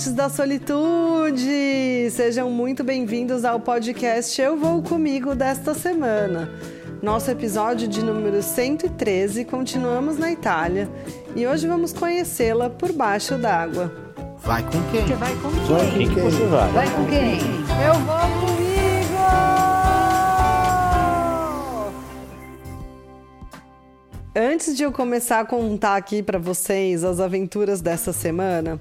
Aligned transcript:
amantes 0.00 0.12
da 0.12 0.28
solitude! 0.30 2.10
Sejam 2.10 2.50
muito 2.50 2.82
bem-vindos 2.82 3.44
ao 3.44 3.60
podcast 3.60 4.40
Eu 4.40 4.56
Vou 4.56 4.82
Comigo 4.82 5.34
desta 5.34 5.74
semana. 5.74 6.50
Nosso 7.02 7.30
episódio 7.30 7.86
de 7.86 8.02
número 8.02 8.42
113, 8.42 9.44
continuamos 9.44 10.16
na 10.16 10.32
Itália 10.32 10.88
e 11.36 11.46
hoje 11.46 11.68
vamos 11.68 11.92
conhecê-la 11.92 12.70
por 12.70 12.92
baixo 12.92 13.36
d'água. 13.36 13.92
Vai 14.38 14.62
com 14.62 14.82
quem? 14.90 15.06
Você 15.06 15.14
vai 15.16 15.34
com 15.36 15.48
Vai 15.50 15.86
com 15.86 15.98
quem? 15.98 16.14
quem 16.14 16.22
você 16.22 16.46
vai? 16.46 16.72
Vai 16.72 16.90
com 16.90 17.06
quem? 17.06 17.38
Eu 17.84 17.94
vou 17.94 18.46
comigo! 18.46 18.70
Antes 24.34 24.76
de 24.76 24.82
eu 24.82 24.92
começar 24.92 25.40
a 25.40 25.44
contar 25.44 25.96
aqui 25.96 26.22
para 26.22 26.38
vocês 26.38 27.04
as 27.04 27.20
aventuras 27.20 27.80
dessa 27.80 28.12
semana, 28.12 28.80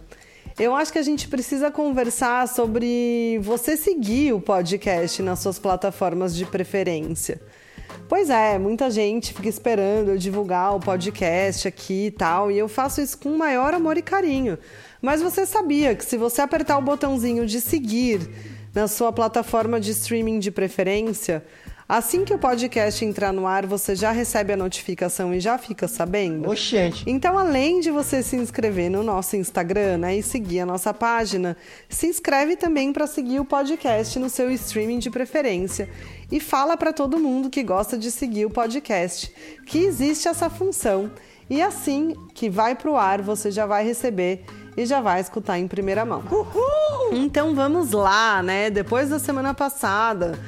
eu 0.60 0.76
acho 0.76 0.92
que 0.92 1.00
a 1.00 1.04
gente 1.04 1.28
precisa 1.30 1.72
conversar 1.72 2.46
sobre 2.50 3.40
você 3.42 3.78
seguir 3.78 4.34
o 4.34 4.42
podcast 4.42 5.24
nas 5.24 5.40
suas 5.40 5.58
plataformas 5.58 6.36
de 6.36 6.46
preferência. 6.46 7.42
Pois 8.10 8.30
é, 8.30 8.60
muita 8.60 8.90
gente 8.92 9.34
fica 9.34 9.48
esperando 9.48 10.10
eu 10.10 10.18
divulgar 10.18 10.76
o 10.76 10.80
podcast 10.80 11.66
aqui 11.66 12.08
e 12.08 12.12
tal, 12.12 12.52
e 12.52 12.58
eu 12.58 12.68
faço 12.68 13.00
isso 13.00 13.18
com 13.18 13.30
o 13.30 13.38
maior 13.38 13.74
amor 13.74 13.98
e 13.98 14.02
carinho. 14.02 14.58
Mas 15.02 15.22
você 15.22 15.46
sabia 15.46 15.96
que 15.96 16.04
se 16.04 16.18
você 16.18 16.42
apertar 16.42 16.78
o 16.78 16.82
botãozinho 16.82 17.46
de 17.46 17.62
seguir 17.62 18.30
na 18.76 18.88
sua 18.88 19.14
plataforma 19.14 19.80
de 19.80 19.92
streaming 19.92 20.40
de 20.40 20.52
preferência, 20.52 21.44
assim 21.90 22.24
que 22.24 22.32
o 22.32 22.38
podcast 22.38 23.04
entrar 23.04 23.34
no 23.34 23.48
ar, 23.48 23.66
você 23.66 23.96
já 23.96 24.12
recebe 24.12 24.54
a 24.54 24.58
notificação 24.58 25.34
e 25.34 25.40
já 25.40 25.58
fica 25.58 25.88
sabendo? 25.88 26.48
Oxente. 26.48 27.04
Então, 27.08 27.36
além 27.36 27.80
de 27.80 27.90
você 27.90 28.22
se 28.22 28.36
inscrever 28.36 28.92
no 28.92 29.02
nosso 29.02 29.36
Instagram 29.36 29.98
né, 29.98 30.16
e 30.16 30.22
seguir 30.22 30.60
a 30.60 30.66
nossa 30.68 30.94
página, 30.94 31.58
se 31.90 32.06
inscreve 32.06 32.56
também 32.56 32.94
para 32.94 33.08
seguir 33.08 33.40
o 33.40 33.46
podcast 33.46 34.20
no 34.20 34.30
seu 34.30 34.52
streaming 34.52 35.00
de 35.00 35.10
preferência. 35.10 35.90
E 36.32 36.40
fala 36.40 36.78
para 36.78 36.94
todo 36.94 37.18
mundo 37.18 37.50
que 37.50 37.64
gosta 37.64 37.98
de 37.98 38.12
seguir 38.12 38.46
o 38.46 38.52
podcast 38.52 39.34
que 39.66 39.80
existe 39.80 40.28
essa 40.28 40.48
função. 40.48 41.10
E 41.50 41.60
assim 41.60 42.16
que 42.36 42.52
vai 42.52 42.76
para 42.76 42.92
o 42.92 42.96
ar, 42.96 43.20
você 43.24 43.50
já 43.50 43.66
vai 43.66 43.84
receber 43.84 44.46
e 44.78 44.86
já 44.86 45.02
vai 45.02 45.20
escutar 45.20 45.58
em 45.58 45.68
primeira 45.68 46.06
mão. 46.06 46.24
Então 47.12 47.56
vamos 47.56 47.92
lá, 47.92 48.44
né? 48.44 48.70
Depois 48.70 49.10
da 49.10 49.18
semana 49.18 49.56
passada 49.56 50.40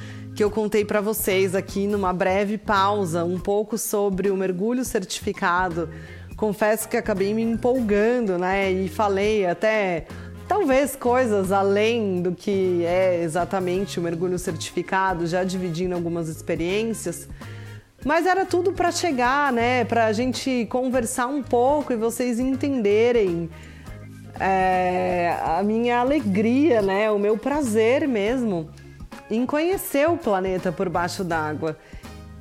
que 0.42 0.45
eu 0.45 0.50
contei 0.50 0.84
para 0.84 1.00
vocês 1.00 1.53
aqui 1.53 1.86
numa 1.86 2.11
breve 2.11 2.58
pausa 2.58 3.23
um 3.23 3.39
pouco 3.39 3.78
sobre 3.78 4.31
o 4.31 4.36
mergulho 4.36 4.84
certificado. 4.84 5.88
Confesso 6.36 6.89
que 6.89 6.97
acabei 6.97 7.31
me 7.31 7.44
empolgando, 7.44 8.39
né? 8.39 8.72
E 8.72 8.89
falei 8.89 9.45
até 9.45 10.08
talvez 10.47 10.95
coisas 10.95 11.52
além 11.52 12.23
do 12.23 12.31
que 12.31 12.84
é 12.84 13.22
exatamente 13.22 14.00
o 14.00 14.02
mergulho 14.02 14.39
certificado, 14.39 15.28
já 15.28 15.44
dividindo 15.44 15.94
algumas 15.94 16.28
experiências. 16.28 17.30
Mas 18.03 18.25
era 18.25 18.44
tudo 18.44 18.73
para 18.73 18.92
chegar, 18.92 19.53
né? 19.53 19.86
Para 19.86 20.08
a 20.08 20.12
gente 20.12 20.66
conversar 20.72 21.28
um 21.28 21.44
pouco 21.44 21.94
e 21.94 21.95
vocês 21.95 22.39
entenderem 22.39 23.47
é, 24.39 25.38
a 25.45 25.62
minha 25.62 26.00
alegria, 26.00 26.81
né? 26.81 27.12
O 27.12 27.19
meu 27.19 27.38
prazer 27.38 28.08
mesmo 28.08 28.72
em 29.31 29.45
conhecer 29.45 30.09
o 30.09 30.17
planeta 30.17 30.71
por 30.73 30.89
baixo 30.89 31.23
d'água. 31.23 31.77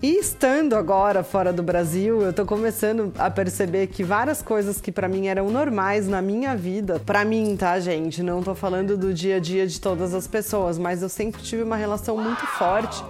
E 0.03 0.19
estando 0.19 0.75
agora 0.75 1.23
fora 1.23 1.53
do 1.53 1.63
Brasil, 1.63 2.23
eu 2.23 2.33
tô 2.33 2.45
começando 2.45 3.13
a 3.19 3.31
perceber 3.31 3.87
que 3.87 4.03
várias 4.03 4.43
coisas 4.43 4.81
que 4.81 4.91
para 4.91 5.07
mim 5.07 5.29
eram 5.29 5.51
normais 5.51 6.09
na 6.09 6.21
minha 6.21 6.57
vida, 6.57 6.99
para 6.99 7.25
mim, 7.25 7.55
tá, 7.57 7.79
gente? 7.79 8.23
Não 8.23 8.43
tô 8.43 8.55
falando 8.55 8.97
do 8.97 9.13
dia 9.15 9.37
a 9.37 9.39
dia 9.39 9.67
de 9.67 9.81
todas 9.81 10.15
as 10.15 10.27
pessoas, 10.27 10.79
mas 10.79 11.03
eu 11.03 11.09
sempre 11.09 11.43
tive 11.43 11.63
uma 11.63 11.77
relação 11.77 12.17
muito 12.17 12.45
forte 12.47 13.05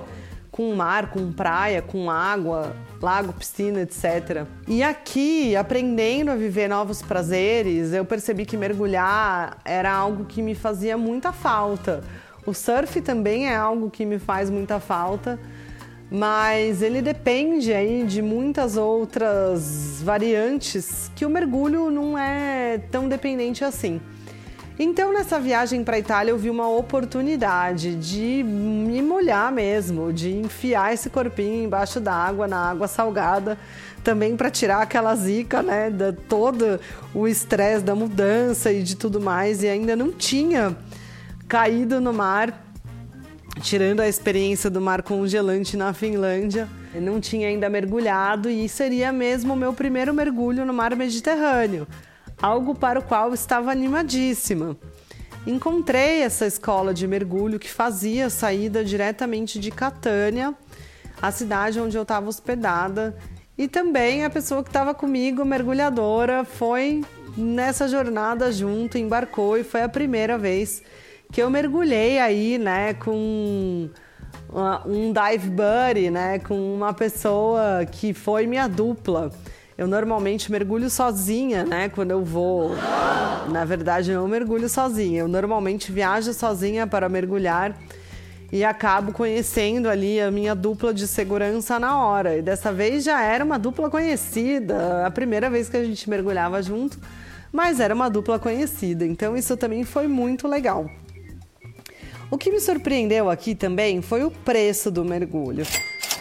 com 0.50 0.75
mar, 0.75 1.10
com 1.10 1.32
praia, 1.32 1.81
com 1.81 2.10
água, 2.10 2.75
lago, 3.00 3.32
piscina, 3.32 3.81
etc. 3.81 4.44
E 4.66 4.82
aqui, 4.82 5.55
aprendendo 5.56 6.31
a 6.31 6.34
viver 6.34 6.69
novos 6.69 7.00
prazeres, 7.00 7.93
eu 7.93 8.05
percebi 8.05 8.44
que 8.44 8.56
mergulhar 8.56 9.59
era 9.65 9.93
algo 9.93 10.25
que 10.25 10.43
me 10.43 10.56
fazia 10.56 10.99
muita 10.99 11.32
falta. 11.32 12.03
O 12.47 12.55
surf 12.55 13.01
também 13.01 13.49
é 13.49 13.56
algo 13.56 13.91
que 13.91 14.06
me 14.06 14.19
faz 14.19 14.49
muita 14.49 14.81
falta, 14.81 15.39
mas 16.11 16.83
ele 16.83 17.01
depende 17.01 17.73
aí 17.73 18.05
de 18.05 18.21
muitas 18.21 18.77
outras 18.77 20.01
variantes 20.03 21.11
que 21.15 21.25
o 21.25 21.31
mergulho 21.31 21.91
não 21.91 22.19
é 22.19 22.79
tão 22.91 23.09
dependente 23.09 23.65
assim. 23.65 24.00
Então, 24.83 25.12
nessa 25.12 25.39
viagem 25.39 25.84
para 25.84 25.97
a 25.97 25.99
Itália, 25.99 26.31
eu 26.31 26.39
vi 26.39 26.49
uma 26.49 26.67
oportunidade 26.67 27.95
de 27.97 28.43
me 28.43 29.03
molhar 29.03 29.53
mesmo, 29.53 30.11
de 30.11 30.34
enfiar 30.34 30.95
esse 30.95 31.11
corpinho 31.11 31.65
embaixo 31.65 32.00
da 32.00 32.15
água, 32.15 32.49
na 32.49 32.71
água 32.71 32.89
salgada, 32.89 33.59
também 34.03 34.34
para 34.39 34.50
tirar 34.50 34.81
aquela 34.81 35.15
zica, 35.15 35.62
né, 35.62 35.91
de 35.91 36.12
todo 36.12 36.81
o 37.12 37.29
estresse 37.29 37.84
da 37.84 37.95
mudança 37.95 38.73
e 38.73 38.83
de 38.83 38.97
tudo 38.97 39.21
mais. 39.21 39.62
E 39.62 39.69
ainda 39.69 39.95
não 39.95 40.11
tinha 40.11 40.75
caído 41.50 42.00
no 42.00 42.12
mar, 42.12 42.65
tirando 43.61 43.99
a 43.99 44.09
experiência 44.09 44.71
do 44.71 44.81
mar 44.81 45.03
congelante 45.03 45.77
na 45.77 45.93
Finlândia. 45.93 46.69
Eu 46.94 47.03
não 47.03 47.21
tinha 47.21 47.49
ainda 47.49 47.69
mergulhado 47.69 48.49
e 48.49 48.69
seria 48.69 49.12
mesmo 49.12 49.55
o 49.55 49.56
meu 49.56 49.72
primeiro 49.72 50.15
mergulho 50.15 50.65
no 50.65 50.72
mar 50.72 50.94
Mediterrâneo 50.94 51.88
algo 52.41 52.75
para 52.75 53.00
o 53.00 53.03
qual 53.03 53.34
estava 53.34 53.71
animadíssima. 53.71 54.77
Encontrei 55.47 56.22
essa 56.22 56.47
escola 56.47 56.94
de 56.94 57.06
mergulho 57.06 57.59
que 57.59 57.69
fazia 57.69 58.31
saída 58.31 58.84
diretamente 58.84 59.59
de 59.59 59.71
Catânia, 59.71 60.55
a 61.21 61.31
cidade 61.31 61.81
onde 61.81 61.97
eu 61.97 62.03
estava 62.03 62.28
hospedada, 62.28 63.17
e 63.59 63.69
também 63.69 64.25
a 64.25 64.31
pessoa 64.31 64.62
que 64.62 64.71
estava 64.71 64.94
comigo, 64.94 65.44
mergulhadora, 65.44 66.44
foi 66.44 67.05
nessa 67.37 67.88
jornada 67.88 68.50
junto, 68.53 68.97
embarcou 68.97 69.59
e 69.59 69.65
foi 69.65 69.82
a 69.82 69.88
primeira 69.88 70.38
vez 70.38 70.82
que 71.33 71.43
eu 71.43 71.51
mergulhei 71.51 72.19
aí, 72.19 72.59
né, 72.59 72.95
com 72.95 73.89
um 74.87 75.13
dive 75.13 75.51
buddy, 75.51 76.11
né, 76.11 76.39
com 76.39 76.75
uma 76.75 76.93
pessoa 76.93 77.87
que 77.91 78.13
foi 78.13 78.47
minha 78.47 78.69
dupla. 78.69 79.31
Eu 79.79 79.87
normalmente 79.87 80.53
mergulho 80.53 80.91
sozinha, 80.91 81.65
né? 81.65 81.89
Quando 81.89 82.11
eu 82.11 82.23
vou. 82.23 82.73
Na 83.51 83.65
verdade, 83.65 84.11
eu 84.11 84.21
não 84.21 84.29
mergulho 84.29 84.69
sozinha. 84.69 85.21
Eu 85.21 85.29
normalmente 85.29 85.91
viajo 85.91 86.35
sozinha 86.35 86.87
para 86.87 87.09
mergulhar 87.09 87.75
e 88.53 88.62
acabo 88.62 89.11
conhecendo 89.11 89.89
ali 89.89 90.21
a 90.21 90.31
minha 90.31 90.55
dupla 90.55 90.93
de 90.93 91.09
segurança 91.09 91.79
na 91.79 92.05
hora. 92.05 92.37
E 92.37 92.43
dessa 92.43 92.71
vez 92.71 93.05
já 93.05 93.23
era 93.23 93.43
uma 93.43 93.59
dupla 93.59 93.89
conhecida, 93.89 95.07
a 95.07 95.11
primeira 95.11 95.49
vez 95.49 95.71
que 95.71 95.79
a 95.79 95.85
gente 95.85 96.11
mergulhava 96.11 96.61
junto, 96.61 96.99
mas 97.51 97.81
era 97.81 97.95
uma 97.95 98.11
dupla 98.11 98.39
conhecida. 98.39 99.07
Então 99.07 99.35
isso 99.35 99.57
também 99.57 99.83
foi 99.85 100.07
muito 100.07 100.47
legal. 100.47 100.91
O 102.31 102.39
que 102.39 102.53
me 102.53 102.61
surpreendeu 102.61 103.29
aqui 103.29 103.57
também 103.57 104.01
foi 104.01 104.23
o 104.23 104.31
preço 104.31 104.89
do 104.89 105.05
mergulho. 105.05 105.67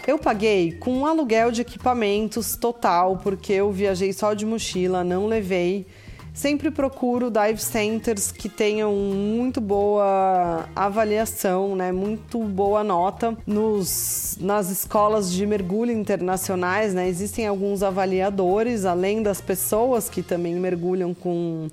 Eu 0.08 0.18
paguei 0.18 0.72
com 0.72 0.92
um 0.92 1.06
aluguel 1.06 1.52
de 1.52 1.60
equipamentos 1.60 2.56
total, 2.56 3.18
porque 3.18 3.52
eu 3.52 3.70
viajei 3.70 4.12
só 4.12 4.34
de 4.34 4.44
mochila, 4.44 5.04
não 5.04 5.28
levei. 5.28 5.86
Sempre 6.34 6.68
procuro 6.70 7.30
dive 7.30 7.62
centers 7.62 8.32
que 8.32 8.48
tenham 8.48 8.92
muito 8.92 9.60
boa 9.60 10.68
avaliação, 10.74 11.76
né? 11.76 11.92
Muito 11.92 12.42
boa 12.42 12.82
nota 12.82 13.36
nos, 13.46 14.36
nas 14.40 14.68
escolas 14.68 15.32
de 15.32 15.46
mergulho 15.46 15.92
internacionais, 15.92 16.92
né? 16.92 17.08
Existem 17.08 17.46
alguns 17.46 17.84
avaliadores, 17.84 18.84
além 18.84 19.22
das 19.22 19.40
pessoas 19.40 20.08
que 20.08 20.22
também 20.22 20.56
mergulham 20.56 21.14
com 21.14 21.68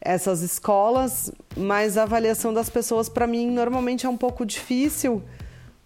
essas 0.00 0.42
escolas, 0.42 1.30
mas 1.56 1.98
a 1.98 2.04
avaliação 2.04 2.52
das 2.54 2.70
pessoas 2.70 3.08
para 3.08 3.26
mim 3.26 3.50
normalmente 3.50 4.06
é 4.06 4.08
um 4.08 4.16
pouco 4.16 4.46
difícil, 4.46 5.22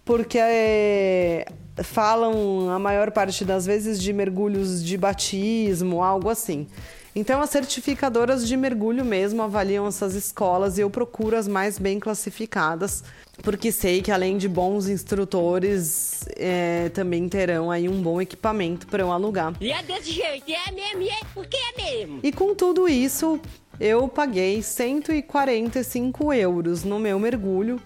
porque 0.05 0.37
é, 0.39 1.45
falam 1.83 2.69
a 2.69 2.79
maior 2.79 3.11
parte 3.11 3.43
das 3.43 3.65
vezes 3.65 4.01
de 4.01 4.13
mergulhos 4.13 4.83
de 4.83 4.97
batismo, 4.97 6.01
algo 6.01 6.29
assim. 6.29 6.67
Então, 7.15 7.41
as 7.41 7.49
certificadoras 7.49 8.45
de 8.45 8.57
mergulho 8.57 9.05
mesmo 9.05 9.41
avaliam 9.41 9.87
essas 9.87 10.15
escolas 10.15 10.77
e 10.77 10.81
eu 10.81 10.89
procuro 10.89 11.37
as 11.37 11.47
mais 11.47 11.79
bem 11.79 11.97
classificadas, 11.97 13.05
porque 13.41 13.71
sei 13.71 14.01
que 14.01 14.11
além 14.11 14.37
de 14.37 14.49
bons 14.49 14.89
instrutores, 14.89 16.25
é, 16.35 16.89
também 16.89 17.29
terão 17.29 17.71
aí 17.71 17.87
um 17.87 18.01
bom 18.01 18.19
equipamento 18.19 18.85
para 18.87 19.01
eu 19.01 19.13
alugar. 19.13 19.53
E 19.61 19.71
é 19.71 19.81
desse 19.81 20.11
jeito, 20.11 20.51
é 20.51 20.71
mesmo, 20.73 21.03
é 21.03 21.25
porque 21.33 21.55
é 21.55 21.81
mesmo. 21.81 22.19
E 22.21 22.33
com 22.33 22.53
tudo 22.53 22.85
isso, 22.85 23.39
eu 23.79 24.07
paguei 24.07 24.61
145 24.61 26.33
euros 26.33 26.83
no 26.83 26.99
meu 26.99 27.19
mergulho 27.19 27.79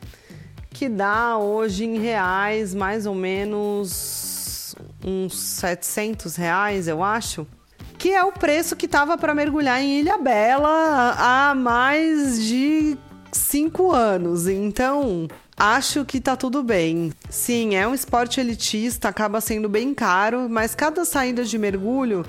que 0.69 0.88
dá 0.88 1.38
hoje 1.38 1.86
em 1.86 2.00
reais 2.00 2.74
mais 2.74 3.06
ou 3.06 3.15
menos 3.15 4.75
uns 5.03 5.38
700 5.38 6.36
reais, 6.36 6.88
eu 6.88 7.03
acho. 7.03 7.45
que 7.97 8.13
é 8.13 8.24
o 8.24 8.31
preço 8.31 8.77
que 8.77 8.88
tava 8.88 9.18
para 9.18 9.36
mergulhar 9.36 9.81
em 9.81 10.00
Ilha 10.00 10.18
Bela 10.18 11.15
há 11.18 11.53
mais 11.53 12.42
de 12.42 12.97
cinco 13.30 13.92
anos. 13.92 14.47
Então, 14.47 15.27
acho 15.57 16.06
que 16.06 16.21
tá 16.21 16.38
tudo 16.38 16.63
bem. 16.63 17.12
Sim, 17.30 17.75
é 17.75 17.85
um 17.85 17.94
esporte 17.94 18.39
elitista, 18.39 19.09
acaba 19.09 19.42
sendo 19.42 19.68
bem 19.68 19.94
caro, 19.94 20.47
mas 20.50 20.74
cada 20.74 21.03
saída 21.03 21.44
de 21.44 21.57
mergulho 21.57 22.25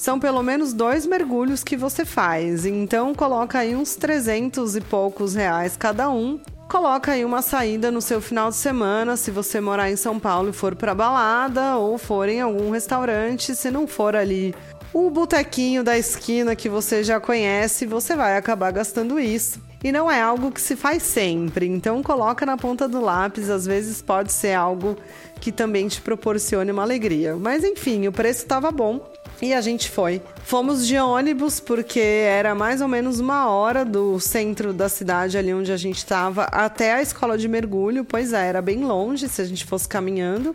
são 0.00 0.18
pelo 0.18 0.42
menos 0.42 0.72
dois 0.72 1.04
mergulhos 1.04 1.62
que 1.62 1.76
você 1.76 2.06
faz. 2.06 2.64
Então 2.64 3.14
coloca 3.14 3.58
aí 3.58 3.76
uns 3.76 3.96
300 3.96 4.76
e 4.76 4.80
poucos 4.80 5.34
reais 5.34 5.76
cada 5.76 6.08
um. 6.08 6.40
Coloca 6.70 7.12
aí 7.12 7.22
uma 7.22 7.42
saída 7.42 7.90
no 7.90 8.00
seu 8.00 8.18
final 8.18 8.48
de 8.48 8.56
semana, 8.56 9.14
se 9.14 9.30
você 9.30 9.60
morar 9.60 9.90
em 9.90 9.96
São 9.96 10.18
Paulo 10.18 10.48
e 10.48 10.52
for 10.54 10.74
para 10.74 10.94
balada 10.94 11.76
ou 11.76 11.98
for 11.98 12.30
em 12.30 12.40
algum 12.40 12.70
restaurante, 12.70 13.54
se 13.54 13.70
não 13.70 13.86
for 13.86 14.16
ali 14.16 14.54
o 14.94 15.10
botequinho 15.10 15.84
da 15.84 15.98
esquina 15.98 16.56
que 16.56 16.68
você 16.68 17.04
já 17.04 17.20
conhece, 17.20 17.84
você 17.84 18.16
vai 18.16 18.38
acabar 18.38 18.70
gastando 18.70 19.20
isso. 19.20 19.60
E 19.84 19.92
não 19.92 20.10
é 20.10 20.22
algo 20.22 20.50
que 20.50 20.62
se 20.62 20.76
faz 20.76 21.02
sempre, 21.02 21.66
então 21.66 22.02
coloca 22.02 22.46
na 22.46 22.56
ponta 22.56 22.88
do 22.88 23.00
lápis, 23.02 23.50
às 23.50 23.66
vezes 23.66 24.00
pode 24.00 24.32
ser 24.32 24.54
algo 24.54 24.96
que 25.40 25.52
também 25.52 25.88
te 25.88 26.00
proporcione 26.00 26.70
uma 26.70 26.82
alegria. 26.82 27.36
Mas 27.36 27.64
enfim, 27.64 28.06
o 28.06 28.12
preço 28.12 28.40
estava 28.40 28.70
bom 28.70 29.09
e 29.42 29.54
a 29.54 29.60
gente 29.60 29.88
foi. 29.88 30.20
Fomos 30.44 30.86
de 30.86 30.98
ônibus 30.98 31.60
porque 31.60 32.00
era 32.00 32.54
mais 32.54 32.80
ou 32.80 32.88
menos 32.88 33.20
uma 33.20 33.48
hora 33.48 33.84
do 33.84 34.20
centro 34.20 34.72
da 34.72 34.88
cidade, 34.88 35.38
ali 35.38 35.52
onde 35.54 35.72
a 35.72 35.76
gente 35.76 35.98
estava, 35.98 36.44
até 36.44 36.94
a 36.94 37.02
escola 37.02 37.38
de 37.38 37.48
mergulho. 37.48 38.04
Pois 38.04 38.32
é, 38.32 38.48
era 38.48 38.60
bem 38.60 38.84
longe 38.84 39.28
se 39.28 39.40
a 39.40 39.44
gente 39.44 39.64
fosse 39.64 39.88
caminhando. 39.88 40.54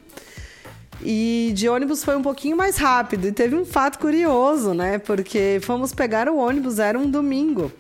E 1.04 1.52
de 1.56 1.68
ônibus 1.68 2.04
foi 2.04 2.16
um 2.16 2.22
pouquinho 2.22 2.56
mais 2.56 2.78
rápido. 2.78 3.28
E 3.28 3.32
teve 3.32 3.56
um 3.56 3.66
fato 3.66 3.98
curioso, 3.98 4.74
né? 4.74 5.00
Porque 5.00 5.60
fomos 5.62 5.94
pegar 5.94 6.30
o 6.30 6.38
ônibus, 6.38 6.80
era 6.80 6.98
um 6.98 7.10
domingo. 7.10 7.72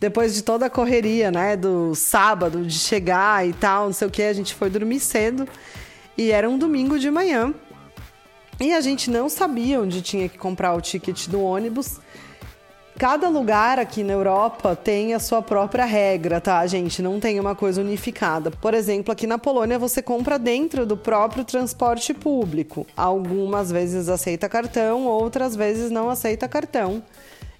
Depois 0.00 0.34
de 0.34 0.42
toda 0.42 0.66
a 0.66 0.70
correria, 0.70 1.30
né? 1.30 1.56
Do 1.56 1.94
sábado, 1.94 2.64
de 2.64 2.78
chegar 2.78 3.46
e 3.46 3.52
tal, 3.52 3.86
não 3.86 3.92
sei 3.92 4.08
o 4.08 4.10
que, 4.10 4.22
a 4.22 4.32
gente 4.32 4.54
foi 4.54 4.68
dormir 4.68 5.00
cedo. 5.00 5.48
E 6.18 6.30
era 6.30 6.48
um 6.50 6.58
domingo 6.58 6.98
de 6.98 7.10
manhã. 7.10 7.54
E 8.60 8.72
a 8.72 8.80
gente 8.80 9.10
não 9.10 9.28
sabia 9.28 9.80
onde 9.80 10.00
tinha 10.00 10.28
que 10.28 10.38
comprar 10.38 10.74
o 10.74 10.80
ticket 10.80 11.28
do 11.28 11.42
ônibus. 11.42 11.98
Cada 12.96 13.28
lugar 13.28 13.80
aqui 13.80 14.04
na 14.04 14.12
Europa 14.12 14.76
tem 14.76 15.14
a 15.14 15.18
sua 15.18 15.42
própria 15.42 15.84
regra, 15.84 16.40
tá, 16.40 16.64
gente? 16.64 17.02
Não 17.02 17.18
tem 17.18 17.40
uma 17.40 17.56
coisa 17.56 17.80
unificada. 17.80 18.52
Por 18.52 18.72
exemplo, 18.72 19.10
aqui 19.10 19.26
na 19.26 19.36
Polônia 19.36 19.80
você 19.80 20.00
compra 20.00 20.38
dentro 20.38 20.86
do 20.86 20.96
próprio 20.96 21.44
transporte 21.44 22.14
público. 22.14 22.86
Algumas 22.96 23.72
vezes 23.72 24.08
aceita 24.08 24.48
cartão, 24.48 25.06
outras 25.06 25.56
vezes 25.56 25.90
não 25.90 26.08
aceita 26.08 26.46
cartão. 26.46 27.02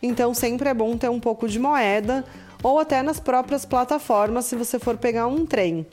Então 0.01 0.33
sempre 0.33 0.69
é 0.69 0.75
bom 0.75 0.97
ter 0.97 1.09
um 1.09 1.19
pouco 1.19 1.49
de 1.49 1.59
moeda 1.59 2.25
ou 2.63 2.79
até 2.79 3.03
nas 3.03 3.19
próprias 3.19 3.65
plataformas 3.65 4.45
se 4.45 4.55
você 4.55 4.79
for 4.79 4.97
pegar 4.97 5.27
um 5.27 5.45
trem. 5.45 5.85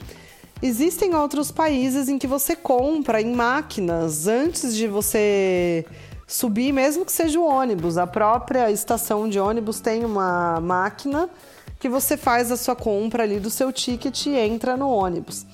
Existem 0.62 1.12
outros 1.16 1.50
países 1.50 2.08
em 2.08 2.16
que 2.16 2.26
você 2.28 2.54
compra 2.54 3.20
em 3.20 3.34
máquinas 3.34 4.28
antes 4.28 4.76
de 4.76 4.86
você 4.86 5.84
subir, 6.24 6.72
mesmo 6.72 7.04
que 7.04 7.10
seja 7.10 7.40
o 7.40 7.44
ônibus. 7.44 7.98
A 7.98 8.06
própria 8.06 8.70
estação 8.70 9.28
de 9.28 9.40
ônibus 9.40 9.80
tem 9.80 10.04
uma 10.04 10.60
máquina 10.60 11.28
que 11.80 11.88
você 11.88 12.16
faz 12.16 12.52
a 12.52 12.56
sua 12.56 12.76
compra 12.76 13.24
ali 13.24 13.40
do 13.40 13.50
seu 13.50 13.72
ticket 13.72 14.26
e 14.26 14.36
entra 14.36 14.76
no 14.76 14.88
ônibus. 14.88 15.44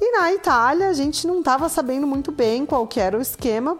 E 0.00 0.10
na 0.18 0.32
Itália 0.32 0.88
a 0.88 0.92
gente 0.92 1.24
não 1.24 1.38
estava 1.38 1.68
sabendo 1.68 2.04
muito 2.04 2.32
bem 2.32 2.66
qual 2.66 2.84
que 2.84 2.98
era 2.98 3.16
o 3.16 3.22
esquema, 3.22 3.78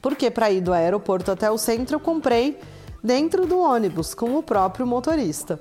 porque 0.00 0.30
para 0.30 0.50
ir 0.50 0.62
do 0.62 0.72
aeroporto 0.72 1.30
até 1.30 1.50
o 1.50 1.58
centro 1.58 1.96
eu 1.96 2.00
comprei 2.00 2.58
dentro 3.04 3.44
do 3.44 3.58
ônibus 3.58 4.14
com 4.14 4.38
o 4.38 4.42
próprio 4.42 4.86
motorista. 4.86 5.60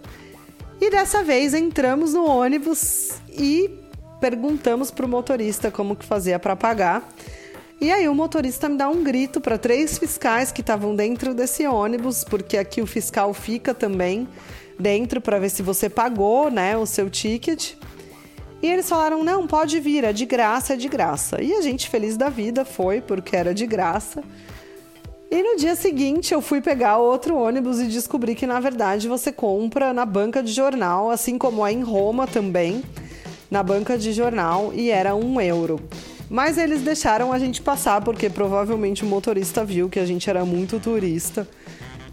E 0.79 0.89
dessa 0.89 1.21
vez 1.21 1.53
entramos 1.53 2.13
no 2.13 2.25
ônibus 2.25 3.11
e 3.27 3.88
perguntamos 4.19 4.91
para 4.91 5.05
o 5.05 5.09
motorista 5.09 5.71
como 5.71 5.95
que 5.95 6.05
fazia 6.05 6.37
para 6.37 6.55
pagar. 6.55 7.07
E 7.81 7.91
aí 7.91 8.09
o 8.09 8.13
motorista 8.13 8.67
me 8.67 8.77
dá 8.77 8.89
um 8.89 9.03
grito 9.03 9.39
para 9.39 9.57
três 9.57 9.97
fiscais 9.97 10.51
que 10.51 10.59
estavam 10.59 10.95
dentro 10.95 11.33
desse 11.33 11.65
ônibus, 11.65 12.25
porque 12.25 12.57
aqui 12.57 12.81
o 12.81 12.85
fiscal 12.85 13.33
fica 13.33 13.73
também 13.73 14.27
dentro 14.77 15.21
para 15.21 15.39
ver 15.39 15.49
se 15.49 15.63
você 15.63 15.89
pagou, 15.89 16.51
né, 16.51 16.77
o 16.77 16.85
seu 16.85 17.09
ticket. 17.09 17.75
E 18.61 18.67
eles 18.67 18.89
falaram: 18.89 19.23
"Não, 19.23 19.47
pode 19.47 19.79
vir, 19.79 20.03
é 20.03 20.11
de 20.11 20.25
graça, 20.25 20.73
é 20.73 20.75
de 20.75 20.89
graça". 20.89 21.41
E 21.41 21.53
a 21.53 21.61
gente 21.61 21.89
feliz 21.89 22.17
da 22.17 22.27
vida 22.27 22.65
foi, 22.65 22.99
porque 22.99 23.33
era 23.33 23.53
de 23.53 23.65
graça. 23.65 24.21
E 25.31 25.41
no 25.41 25.57
dia 25.57 25.75
seguinte 25.75 26.33
eu 26.33 26.41
fui 26.41 26.59
pegar 26.59 26.97
outro 26.97 27.37
ônibus 27.37 27.79
e 27.79 27.85
descobri 27.85 28.35
que 28.35 28.47
na 28.47 28.59
verdade 28.59 29.07
você 29.07 29.31
compra 29.31 29.93
na 29.93 30.03
banca 30.03 30.43
de 30.43 30.51
jornal, 30.51 31.09
assim 31.09 31.37
como 31.37 31.65
é 31.65 31.71
em 31.71 31.81
Roma 31.81 32.27
também 32.27 32.83
na 33.49 33.63
banca 33.63 33.97
de 33.97 34.11
jornal 34.13 34.71
e 34.73 34.89
era 34.89 35.15
um 35.15 35.39
euro. 35.41 35.79
Mas 36.29 36.57
eles 36.57 36.81
deixaram 36.81 37.33
a 37.33 37.39
gente 37.39 37.61
passar 37.61 38.01
porque 38.01 38.29
provavelmente 38.29 39.03
o 39.03 39.07
motorista 39.07 39.65
viu 39.65 39.89
que 39.89 39.99
a 39.99 40.05
gente 40.05 40.29
era 40.29 40.45
muito 40.45 40.79
turista 40.79 41.47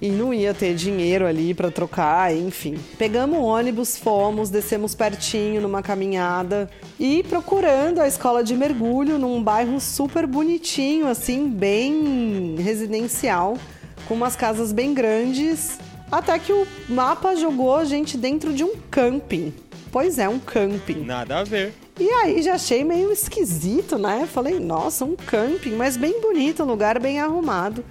e 0.00 0.10
não 0.10 0.32
ia 0.32 0.52
ter 0.54 0.74
dinheiro 0.74 1.26
ali 1.26 1.54
para 1.54 1.70
trocar, 1.70 2.34
enfim. 2.34 2.78
Pegamos 2.98 3.38
o 3.38 3.42
ônibus, 3.42 3.96
fomos, 3.96 4.50
descemos 4.50 4.94
pertinho 4.94 5.60
numa 5.60 5.82
caminhada 5.82 6.70
e 6.98 7.22
procurando 7.24 8.00
a 8.00 8.08
escola 8.08 8.42
de 8.42 8.54
mergulho 8.54 9.18
num 9.18 9.42
bairro 9.42 9.80
super 9.80 10.26
bonitinho, 10.26 11.06
assim, 11.06 11.48
bem 11.48 12.56
residencial, 12.58 13.56
com 14.06 14.14
umas 14.14 14.36
casas 14.36 14.72
bem 14.72 14.94
grandes. 14.94 15.78
Até 16.10 16.38
que 16.38 16.52
o 16.52 16.66
mapa 16.88 17.34
jogou 17.34 17.74
a 17.74 17.84
gente 17.84 18.16
dentro 18.16 18.52
de 18.52 18.62
um 18.62 18.74
camping. 18.90 19.52
Pois 19.96 20.18
é, 20.18 20.28
um 20.28 20.38
camping. 20.38 21.06
Nada 21.06 21.38
a 21.38 21.42
ver. 21.42 21.72
E 21.98 22.06
aí 22.06 22.42
já 22.42 22.56
achei 22.56 22.84
meio 22.84 23.10
esquisito, 23.10 23.96
né? 23.96 24.28
Falei, 24.30 24.60
nossa, 24.60 25.06
um 25.06 25.16
camping, 25.16 25.70
mas 25.70 25.96
bem 25.96 26.20
bonito, 26.20 26.62
um 26.62 26.66
lugar 26.66 27.00
bem 27.00 27.18
arrumado. 27.18 27.82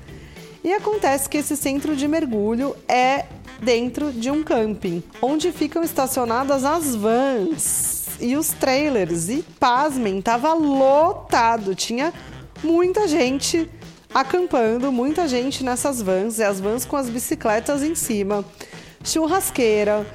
E 0.64 0.72
acontece 0.72 1.28
que 1.28 1.40
esse 1.40 1.58
centro 1.58 1.96
de 1.96 2.08
mergulho 2.08 2.76
é 2.88 3.26
dentro 3.60 4.12
de 4.12 4.30
um 4.30 4.44
camping, 4.44 5.02
onde 5.20 5.52
ficam 5.52 5.82
estacionadas 5.82 6.64
as 6.64 6.96
vans 6.96 8.06
e 8.20 8.38
os 8.38 8.50
trailers. 8.50 9.28
E 9.28 9.44
pasmem, 9.60 10.22
tava 10.22 10.54
lotado, 10.54 11.74
tinha 11.74 12.14
muita 12.64 13.08
gente 13.08 13.68
acampando, 14.14 14.92
muita 14.92 15.28
gente 15.28 15.64
nessas 15.64 16.04
vans, 16.04 16.38
e 16.38 16.44
as 16.44 16.60
vans 16.60 16.86
com 16.86 16.98
as 16.98 17.10
bicicletas 17.10 17.82
em 17.82 17.96
cima, 17.96 18.46
churrasqueira, 19.04 20.06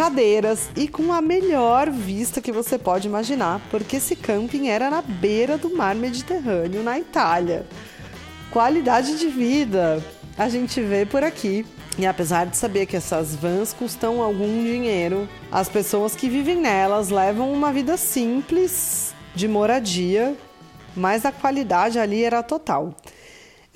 cadeiras 0.00 0.70
e 0.74 0.88
com 0.88 1.12
a 1.12 1.20
melhor 1.20 1.90
vista 1.90 2.40
que 2.40 2.50
você 2.50 2.78
pode 2.78 3.06
imaginar, 3.06 3.60
porque 3.70 3.96
esse 3.96 4.16
camping 4.16 4.68
era 4.68 4.88
na 4.88 5.02
beira 5.02 5.58
do 5.58 5.76
mar 5.76 5.94
Mediterrâneo, 5.94 6.82
na 6.82 6.98
Itália. 6.98 7.66
Qualidade 8.50 9.18
de 9.18 9.28
vida 9.28 10.02
a 10.38 10.48
gente 10.48 10.80
vê 10.80 11.04
por 11.04 11.22
aqui. 11.22 11.66
E 11.98 12.06
apesar 12.06 12.46
de 12.46 12.56
saber 12.56 12.86
que 12.86 12.96
essas 12.96 13.36
vans 13.36 13.74
custam 13.74 14.22
algum 14.22 14.64
dinheiro, 14.64 15.28
as 15.52 15.68
pessoas 15.68 16.16
que 16.16 16.30
vivem 16.30 16.56
nelas 16.56 17.10
levam 17.10 17.52
uma 17.52 17.70
vida 17.70 17.98
simples 17.98 19.14
de 19.34 19.46
moradia, 19.46 20.34
mas 20.96 21.26
a 21.26 21.32
qualidade 21.32 21.98
ali 21.98 22.24
era 22.24 22.42
total. 22.42 22.94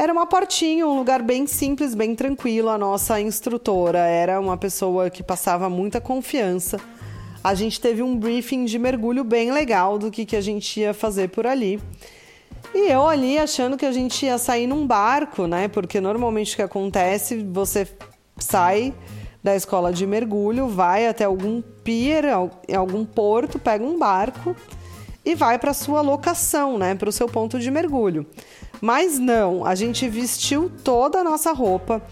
Era 0.04 0.12
uma 0.12 0.26
portinha, 0.26 0.86
um 0.86 0.98
lugar 0.98 1.22
bem 1.22 1.46
simples, 1.46 1.94
bem 1.94 2.14
tranquilo. 2.14 2.68
A 2.68 2.76
nossa 2.76 3.18
instrutora 3.18 4.00
era 4.00 4.38
uma 4.38 4.54
pessoa 4.54 5.08
que 5.08 5.22
passava 5.22 5.70
muita 5.70 5.98
confiança. 5.98 6.78
A 7.42 7.54
gente 7.54 7.80
teve 7.80 8.02
um 8.02 8.14
briefing 8.14 8.66
de 8.66 8.78
mergulho 8.78 9.24
bem 9.24 9.50
legal 9.50 9.98
do 9.98 10.10
que, 10.10 10.26
que 10.26 10.36
a 10.36 10.42
gente 10.42 10.78
ia 10.78 10.92
fazer 10.92 11.30
por 11.30 11.46
ali. 11.46 11.80
E 12.74 12.92
eu 12.92 13.08
ali 13.08 13.38
achando 13.38 13.78
que 13.78 13.86
a 13.86 13.92
gente 13.92 14.26
ia 14.26 14.36
sair 14.36 14.66
num 14.66 14.86
barco, 14.86 15.46
né? 15.46 15.68
Porque 15.68 15.98
normalmente 16.02 16.52
o 16.52 16.56
que 16.56 16.62
acontece, 16.62 17.42
você 17.42 17.88
sai 18.36 18.92
da 19.42 19.56
escola 19.56 19.90
de 19.90 20.06
mergulho, 20.06 20.68
vai 20.68 21.08
até 21.08 21.24
algum 21.24 21.62
pier, 21.82 22.26
algum 22.76 23.06
porto, 23.06 23.58
pega 23.58 23.82
um 23.82 23.98
barco 23.98 24.54
e 25.24 25.34
vai 25.34 25.58
para 25.58 25.72
sua 25.72 26.00
locação, 26.00 26.78
né? 26.78 26.94
Para 26.94 27.08
o 27.08 27.12
seu 27.12 27.26
ponto 27.26 27.58
de 27.58 27.70
mergulho. 27.70 28.26
Mas 28.80 29.18
não, 29.18 29.64
a 29.64 29.74
gente 29.74 30.08
vestiu 30.08 30.70
toda 30.82 31.20
a 31.20 31.24
nossa 31.24 31.52
roupa. 31.52 32.02